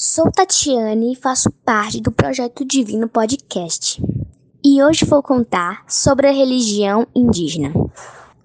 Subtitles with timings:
[0.00, 4.00] Sou Tatiane e faço parte do Projeto Divino Podcast.
[4.64, 7.72] E hoje vou contar sobre a religião indígena.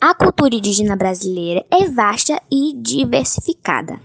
[0.02, 4.00] A cultura indígena brasileira é vasta e diversificada.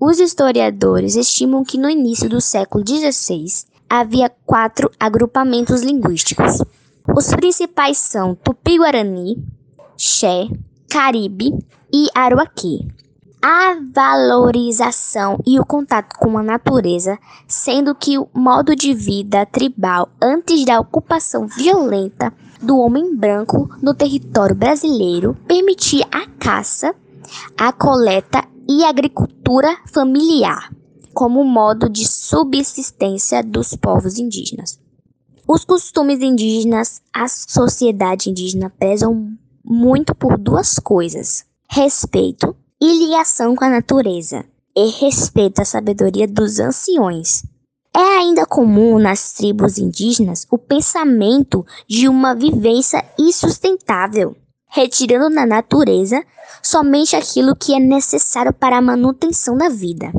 [0.00, 3.44] Os historiadores estimam que no início do século XVI
[3.90, 6.62] havia quatro agrupamentos linguísticos.
[7.14, 9.36] Os principais são Tupi-Guarani,
[9.98, 10.48] Xé,
[10.88, 11.52] Caribe
[11.92, 12.88] e Aruaqui
[13.48, 17.16] a valorização e o contato com a natureza,
[17.46, 23.94] sendo que o modo de vida tribal antes da ocupação violenta do homem branco no
[23.94, 26.92] território brasileiro permitia a caça,
[27.56, 30.74] a coleta e a agricultura familiar
[31.14, 34.80] como modo de subsistência dos povos indígenas.
[35.46, 39.32] Os costumes indígenas, a sociedade indígena prezam
[39.64, 44.44] muito por duas coisas: respeito e ligação com a natureza,
[44.76, 47.42] e respeito à sabedoria dos anciões.
[47.94, 54.36] É ainda comum nas tribos indígenas o pensamento de uma vivência insustentável,
[54.68, 56.22] retirando da natureza
[56.62, 60.12] somente aquilo que é necessário para a manutenção da vida.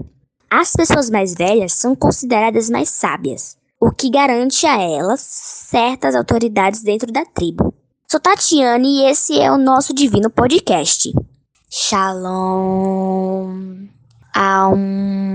[0.49, 6.81] As pessoas mais velhas são consideradas mais sábias, o que garante a elas certas autoridades
[6.81, 7.73] dentro da tribo.
[8.09, 11.13] Sou Tatiane e esse é o nosso Divino Podcast.
[11.69, 13.49] Shalom.
[14.33, 15.26] Aum.